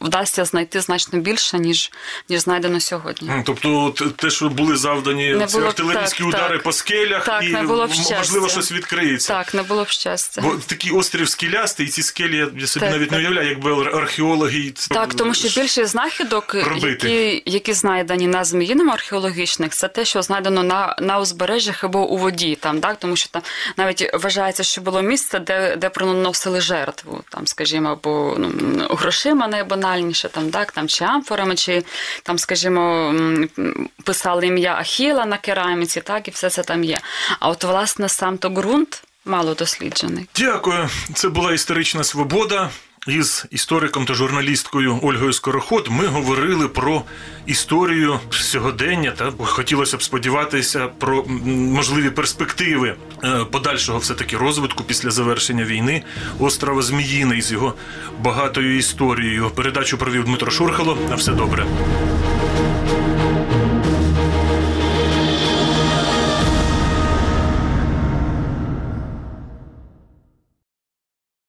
вдасться 0.00 0.44
знайти 0.44 0.80
значно 0.80 1.18
більше, 1.18 1.58
ніж 1.58 1.90
ніж 2.28 2.40
знайдено 2.40 2.80
сьогодні. 2.80 3.30
Тобто, 3.46 3.94
те, 4.16 4.30
що 4.30 4.48
були 4.48 4.76
завдані 4.76 5.34
Не 5.34 5.46
ці 5.46 5.56
було 5.56 5.66
артилерійські 5.68 6.18
так, 6.18 6.28
удари 6.28 6.54
так. 6.56 6.62
по 6.62 6.72
скелях, 6.72 7.24
Так, 7.24 7.44
і 7.44 7.48
не 7.48 7.62
було 7.62 7.86
б 7.86 7.90
можливо 8.18 8.48
щось 8.48 8.72
відкриється. 8.72 9.28
Так, 9.34 9.54
не 9.54 9.62
було 9.62 9.84
б 9.84 9.88
щастя. 9.88 10.40
Бо 10.40 10.54
такий 10.66 10.90
острів 10.90 11.28
скелястий, 11.28 11.86
і 11.86 11.88
ці 11.88 12.02
скелі 12.02 12.36
я- 12.36 12.66
собі 12.66 12.86
Так, 12.86 12.92
навіть 12.94 13.10
не 13.10 13.18
уявляю, 13.18 13.48
якби 13.48 13.80
ар- 13.80 13.96
археологи 13.96 14.72
Так, 14.90 15.14
тому 15.14 15.34
що 15.34 15.60
більшість 15.60 15.90
знахідок, 15.90 16.46
Пробити. 16.46 17.10
які, 17.10 17.42
які 17.46 17.72
знайдені 17.72 18.26
на 18.26 18.44
зміїному 18.44 18.90
археологічних, 18.90 19.72
це 19.72 19.88
те, 19.88 20.04
що 20.04 20.22
знайдено 20.22 20.62
на, 20.62 20.96
на 21.00 21.18
узбережжях 21.18 21.84
або 21.84 22.08
у 22.08 22.16
воді, 22.16 22.54
там, 22.60 22.73
так, 22.80 22.96
тому 22.98 23.16
що 23.16 23.28
там 23.28 23.42
навіть 23.76 24.10
вважається, 24.14 24.62
що 24.62 24.80
було 24.80 25.02
місце, 25.02 25.38
де, 25.38 25.76
де 25.76 25.88
приносили 25.88 26.60
жертву, 26.60 27.22
там, 27.28 27.46
скажімо, 27.46 27.88
або 27.88 28.36
ну, 28.38 28.52
грошима 28.90 29.48
найбанальніше, 29.48 30.28
там, 30.28 30.50
так, 30.50 30.72
там, 30.72 30.88
чи 30.88 31.04
амфорами, 31.04 31.54
чи 31.54 31.84
там, 32.22 32.38
скажімо, 32.38 33.14
писали 34.04 34.46
ім'я 34.46 34.74
Ахіла 34.74 35.26
на 35.26 35.36
кераміці, 35.36 36.00
так, 36.00 36.28
і 36.28 36.30
все 36.30 36.50
це 36.50 36.62
там 36.62 36.84
є. 36.84 37.00
А 37.40 37.48
от, 37.48 37.64
власне, 37.64 38.08
сам 38.08 38.38
то 38.38 38.50
ґрунт. 38.50 39.02
мало 39.24 39.54
досліджений. 39.54 40.26
Дякую. 40.36 40.88
Це 41.14 41.28
була 41.28 41.52
історична 41.52 42.04
свобода. 42.04 42.70
Із 43.08 43.46
істориком 43.50 44.04
та 44.04 44.14
журналісткою 44.14 44.98
Ольгою 45.02 45.32
Скороход 45.32 45.88
ми 45.90 46.06
говорили 46.06 46.68
про 46.68 47.02
історію 47.46 48.20
сьогодення 48.30 49.10
та 49.10 49.32
хотілося 49.38 49.96
б 49.96 50.02
сподіватися 50.02 50.88
про 50.88 51.24
можливі 51.24 52.10
перспективи 52.10 52.96
е, 53.24 53.44
подальшого 53.44 53.98
все 53.98 54.14
таки 54.14 54.36
розвитку 54.36 54.84
після 54.84 55.10
завершення 55.10 55.64
війни 55.64 56.02
острова 56.38 56.82
Зміїний 56.82 57.42
з 57.42 57.52
його 57.52 57.74
багатою 58.20 58.78
історією. 58.78 59.50
Передачу 59.50 59.98
провів 59.98 60.24
Дмитро 60.24 60.50
Шурхало. 60.50 60.98
На 61.10 61.14
все 61.14 61.32
добре. 61.32 61.66